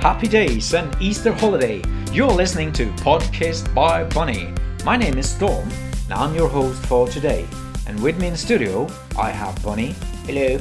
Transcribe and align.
Happy 0.00 0.28
days 0.28 0.72
and 0.72 0.96
Easter 0.98 1.30
holiday. 1.30 1.82
You're 2.10 2.32
listening 2.32 2.72
to 2.72 2.86
Podcast 2.92 3.74
by 3.74 4.02
Bunny. 4.04 4.50
My 4.82 4.96
name 4.96 5.18
is 5.18 5.28
Storm, 5.28 5.68
and 6.04 6.14
I'm 6.14 6.34
your 6.34 6.48
host 6.48 6.86
for 6.86 7.06
today. 7.06 7.46
And 7.86 8.02
with 8.02 8.18
me 8.18 8.28
in 8.28 8.36
studio, 8.36 8.88
I 9.18 9.28
have 9.30 9.62
Bunny. 9.62 9.94
Hello, 10.24 10.58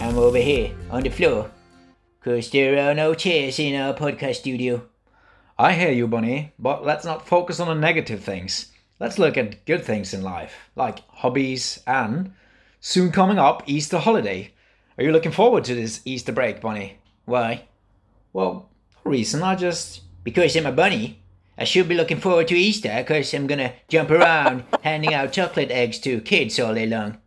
I'm 0.00 0.16
over 0.16 0.38
here 0.38 0.74
on 0.90 1.02
the 1.02 1.10
floor. 1.10 1.50
Cause 2.24 2.48
there 2.48 2.88
are 2.88 2.94
no 2.94 3.12
chairs 3.12 3.58
in 3.58 3.78
our 3.78 3.92
podcast 3.92 4.36
studio. 4.36 4.82
I 5.58 5.74
hear 5.74 5.92
you, 5.92 6.08
Bunny, 6.08 6.54
but 6.58 6.82
let's 6.82 7.04
not 7.04 7.28
focus 7.28 7.60
on 7.60 7.68
the 7.68 7.74
negative 7.74 8.24
things. 8.24 8.72
Let's 8.98 9.18
look 9.18 9.36
at 9.36 9.66
good 9.66 9.84
things 9.84 10.14
in 10.14 10.22
life, 10.22 10.70
like 10.76 11.06
hobbies 11.08 11.82
and 11.86 12.32
soon 12.80 13.12
coming 13.12 13.38
up 13.38 13.64
Easter 13.66 13.98
holiday. 13.98 14.54
Are 14.96 15.04
you 15.04 15.12
looking 15.12 15.30
forward 15.30 15.64
to 15.64 15.74
this 15.74 16.00
Easter 16.06 16.32
break, 16.32 16.62
Bunny? 16.62 16.96
Why? 17.26 17.64
Well, 18.32 18.68
no 19.04 19.10
reason. 19.10 19.42
I 19.42 19.54
just 19.56 20.02
Because 20.24 20.56
I'm 20.56 20.66
a 20.66 20.72
bunny. 20.72 21.18
I 21.58 21.64
should 21.64 21.88
be 21.88 21.94
looking 21.94 22.20
forward 22.20 22.48
to 22.48 22.54
Easter 22.56 22.94
because 22.96 23.32
I'm 23.34 23.46
gonna 23.46 23.74
jump 23.88 24.10
around 24.10 24.64
handing 24.82 25.14
out 25.14 25.32
chocolate 25.32 25.70
eggs 25.70 25.98
to 26.00 26.20
kids 26.20 26.58
all 26.58 26.74
day 26.74 26.86
long. 26.86 27.18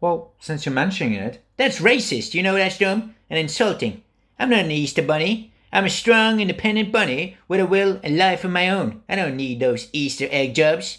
well, 0.00 0.34
since 0.38 0.66
you're 0.66 0.74
mentioning 0.74 1.14
it, 1.14 1.42
That's 1.56 1.80
racist, 1.80 2.34
you 2.34 2.42
know 2.42 2.54
that, 2.54 2.72
Storm? 2.72 3.14
And 3.30 3.38
insulting. 3.38 4.02
I'm 4.38 4.50
not 4.50 4.64
an 4.66 4.70
Easter 4.70 5.02
bunny. 5.02 5.52
I'm 5.72 5.86
a 5.86 5.90
strong, 5.90 6.40
independent 6.40 6.92
bunny 6.92 7.36
with 7.48 7.60
a 7.60 7.66
will 7.66 7.98
and 8.04 8.16
life 8.18 8.44
of 8.44 8.50
my 8.50 8.68
own. 8.68 9.02
I 9.08 9.16
don't 9.16 9.36
need 9.36 9.58
those 9.60 9.88
Easter 9.92 10.28
egg 10.30 10.54
jobs. 10.54 10.98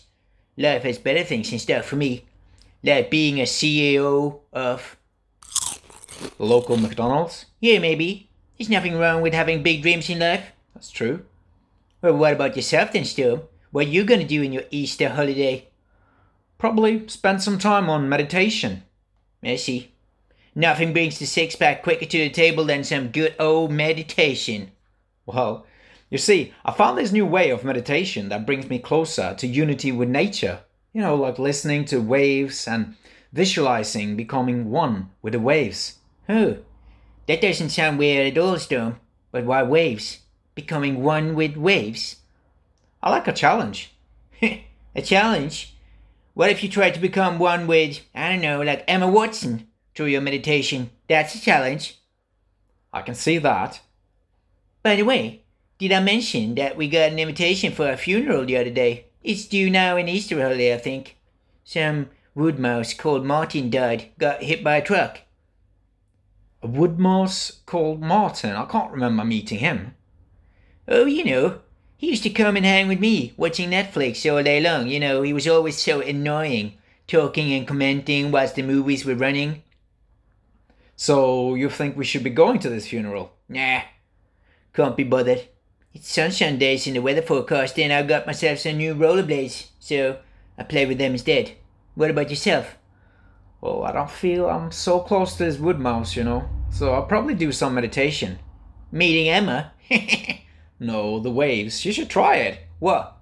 Life 0.58 0.84
has 0.84 0.98
better 0.98 1.24
things 1.24 1.52
in 1.54 1.60
store 1.60 1.84
for 1.84 1.96
me. 1.96 2.26
Like 2.84 3.12
being 3.12 3.40
a 3.40 3.44
CEO 3.44 4.40
of. 4.52 4.98
local 6.40 6.78
McDonald's. 6.78 7.46
Yeah, 7.60 7.80
maybe. 7.80 8.30
There's 8.58 8.70
nothing 8.70 8.98
wrong 8.98 9.22
with 9.22 9.34
having 9.34 9.62
big 9.62 9.82
dreams 9.82 10.10
in 10.10 10.20
life. 10.20 10.52
That's 10.74 10.90
true. 10.90 11.26
Well, 12.02 12.18
what 12.18 12.34
about 12.34 12.56
yourself 12.56 12.92
then, 12.92 13.06
Storm? 13.06 13.42
What 13.72 13.86
are 13.86 13.90
you 13.90 14.04
gonna 14.04 14.28
do 14.28 14.42
in 14.42 14.54
your 14.54 14.64
Easter 14.72 15.10
holiday? 15.10 15.68
Probably 16.58 17.08
spend 17.08 17.44
some 17.44 17.60
time 17.60 17.90
on 17.90 18.10
meditation. 18.10 18.84
I 19.44 19.58
see. 19.58 19.92
Nothing 20.56 20.92
brings 20.92 21.20
the 21.20 21.26
six 21.28 21.56
pack 21.56 21.84
quicker 21.84 22.06
to 22.06 22.18
the 22.18 22.30
table 22.32 22.66
than 22.66 22.84
some 22.84 23.10
good 23.10 23.36
old 23.40 23.72
meditation. 23.72 24.72
Well, 25.28 25.68
you 26.10 26.18
see, 26.18 26.54
I 26.66 26.72
found 26.72 26.98
this 26.98 27.12
new 27.12 27.26
way 27.26 27.52
of 27.52 27.64
meditation 27.64 28.30
that 28.30 28.46
brings 28.48 28.70
me 28.70 28.80
closer 28.80 29.36
to 29.36 29.46
unity 29.46 29.92
with 29.92 30.10
nature. 30.10 30.62
You 30.94 31.02
know, 31.02 31.16
like 31.16 31.38
listening 31.38 31.86
to 31.86 32.02
waves 32.02 32.68
and 32.68 32.96
visualizing 33.34 34.16
becoming 34.16 34.72
one 34.72 35.12
with 35.22 35.34
the 35.34 35.40
waves. 35.40 36.00
Oh, 36.28 36.58
that 37.28 37.42
doesn't 37.42 37.70
sound 37.70 38.00
weird 38.00 38.32
at 38.32 38.42
all, 38.42 38.58
Storm. 38.58 39.00
But 39.32 39.46
why 39.46 39.64
waves? 39.64 40.20
Becoming 40.56 41.04
one 41.04 41.36
with 41.36 41.56
waves? 41.56 42.18
I 43.04 43.12
like 43.12 43.28
a 43.28 43.34
challenge. 43.34 43.94
a 44.42 45.02
challenge? 45.04 45.76
What 46.34 46.50
if 46.50 46.64
you 46.64 46.70
try 46.70 46.90
to 46.90 47.00
become 47.00 47.40
one 47.40 47.68
with, 47.68 48.02
I 48.16 48.30
don't 48.30 48.42
know, 48.42 48.62
like 48.62 48.84
Emma 48.88 49.08
Watson 49.08 49.68
through 49.96 50.08
your 50.08 50.22
meditation? 50.22 50.90
That's 51.10 51.36
a 51.36 51.42
challenge. 51.42 52.00
I 52.94 53.02
can 53.02 53.16
see 53.16 53.38
that. 53.40 53.82
By 54.84 54.96
the 54.96 55.04
way, 55.04 55.44
did 55.78 55.92
I 55.92 56.00
mention 56.00 56.56
that 56.56 56.78
we 56.78 56.88
got 56.88 57.12
an 57.12 57.20
invitation 57.20 57.72
for 57.72 57.90
a 57.90 57.98
funeral 57.98 58.46
the 58.46 58.58
other 58.58 58.70
day? 58.70 59.06
It's 59.24 59.46
due 59.46 59.70
now 59.70 59.98
in 59.98 60.08
Easter 60.08 60.42
holiday, 60.42 60.74
I 60.74 60.78
think. 60.78 61.18
Some 61.64 62.10
wood 62.34 62.58
mouse 62.58 62.94
called 62.94 63.26
Martin 63.26 63.70
died, 63.70 64.12
got 64.18 64.42
hit 64.42 64.64
by 64.64 64.78
a 64.78 64.84
truck. 64.84 65.20
A 66.62 66.68
wood 66.68 66.98
mouse 66.98 67.60
called 67.66 68.02
Martin. 68.02 68.56
I 68.56 68.66
can't 68.66 68.92
remember 68.92 69.24
meeting 69.24 69.60
him. 69.60 69.96
Oh, 70.88 71.06
you 71.06 71.24
know, 71.24 71.60
he 71.98 72.10
used 72.10 72.24
to 72.24 72.30
come 72.30 72.56
and 72.56 72.66
hang 72.66 72.88
with 72.88 73.00
me, 73.00 73.34
watching 73.38 73.72
Netflix 73.72 74.32
all 74.32 74.42
day 74.42 74.60
long. 74.60 74.88
You 74.88 75.00
know, 75.00 75.22
he 75.22 75.34
was 75.34 75.48
always 75.48 75.78
so 75.78 76.00
annoying, 76.02 76.78
talking 77.08 77.54
and 77.54 77.68
commenting 77.68 78.32
whilst 78.32 78.56
the 78.56 78.64
movies 78.64 79.06
were 79.06 79.16
running. 79.16 79.64
So 80.96 81.56
you 81.56 81.70
think 81.70 81.96
we 81.96 82.06
should 82.06 82.24
be 82.24 82.32
going 82.32 82.60
to 82.60 82.70
this 82.70 82.88
funeral? 82.88 83.34
Nah, 83.50 83.82
can't 84.74 84.98
be 84.98 85.04
bothered. 85.04 85.48
It's 85.94 86.12
sunshine 86.12 86.58
days 86.58 86.88
in 86.88 86.94
the 86.94 87.02
weather 87.02 87.22
forecast, 87.22 87.78
and 87.80 87.92
I 87.92 88.04
got 88.04 88.28
myself 88.28 88.60
some 88.60 88.78
new 88.78 88.96
rollerblades, 88.96 89.68
so 89.80 90.20
I 90.58 90.64
play 90.64 90.86
with 90.86 90.98
them 90.98 91.14
instead. 91.14 91.52
What 91.96 92.10
about 92.10 92.30
yourself? 92.30 92.77
Well, 93.62 93.84
I 93.84 93.92
don't 93.92 94.10
feel 94.10 94.50
I'm 94.50 94.72
so 94.72 95.00
close 95.00 95.34
to 95.38 95.46
this 95.46 95.58
wood 95.58 95.80
mouse, 95.80 96.16
you 96.16 96.24
know. 96.24 96.48
So 96.70 96.94
I'll 96.94 97.06
probably 97.06 97.34
do 97.34 97.52
some 97.52 97.74
meditation. 97.74 98.40
Meeting 98.92 99.30
Emma? 99.30 99.74
No, 100.80 101.20
the 101.20 101.32
waves. 101.32 101.86
You 101.86 101.92
should 101.92 102.10
try 102.10 102.36
it. 102.36 102.60
what? 102.78 103.18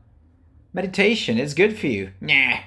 Meditation 0.73 1.37
is 1.39 1.53
good 1.53 1.77
for 1.79 1.87
you. 1.87 2.11
Nah. 2.19 2.57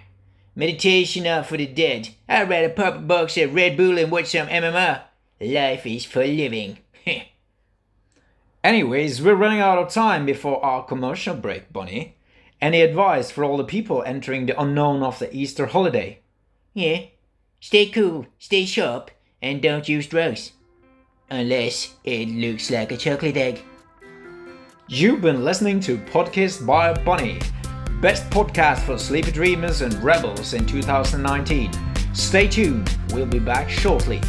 Meditation 0.56 1.26
are 1.26 1.44
for 1.44 1.58
the 1.58 1.66
dead. 1.66 2.08
I'd 2.26 2.48
rather 2.48 2.70
pop 2.70 2.94
a 2.96 2.98
box 3.00 3.36
of 3.36 3.54
Red 3.54 3.76
Bull 3.76 3.98
and 3.98 4.10
watch 4.10 4.28
some 4.28 4.48
MMR. 4.48 5.02
Life 5.40 5.84
is 5.86 6.06
for 6.06 6.26
living. 6.26 6.78
Anyways, 8.64 9.22
we're 9.22 9.34
running 9.34 9.60
out 9.60 9.78
of 9.78 9.92
time 9.92 10.24
before 10.26 10.64
our 10.64 10.84
commercial 10.84 11.34
break, 11.34 11.72
Bunny. 11.72 12.16
Any 12.60 12.80
advice 12.80 13.30
for 13.30 13.44
all 13.44 13.56
the 13.58 13.64
people 13.64 14.02
entering 14.04 14.46
the 14.46 14.58
unknown 14.60 15.02
of 15.02 15.18
the 15.18 15.34
Easter 15.36 15.66
holiday? 15.66 16.20
yeah. 16.74 17.02
Stay 17.60 17.86
cool, 17.86 18.24
stay 18.38 18.64
sharp, 18.64 19.10
and 19.42 19.60
don't 19.60 19.88
use 19.88 20.06
drugs. 20.06 20.52
Unless 21.28 21.94
it 22.04 22.28
looks 22.28 22.70
like 22.70 22.92
a 22.92 22.96
chocolate 22.96 23.36
egg. 23.36 23.60
You've 24.86 25.20
been 25.20 25.44
listening 25.44 25.80
to 25.80 25.98
Podcast 25.98 26.64
by 26.64 26.92
Bunny, 26.92 27.40
best 28.00 28.30
podcast 28.30 28.78
for 28.82 28.96
sleepy 28.96 29.32
dreamers 29.32 29.80
and 29.80 29.92
rebels 30.04 30.54
in 30.54 30.66
2019. 30.66 31.72
Stay 32.14 32.46
tuned, 32.46 32.96
we'll 33.12 33.26
be 33.26 33.40
back 33.40 33.68
shortly. 33.68 34.20